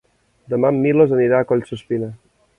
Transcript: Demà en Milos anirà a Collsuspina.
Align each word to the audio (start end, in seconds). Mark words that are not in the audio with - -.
Demà 0.53 0.71
en 0.75 0.79
Milos 0.85 1.13
anirà 1.19 1.41
a 1.43 1.49
Collsuspina. 1.53 2.11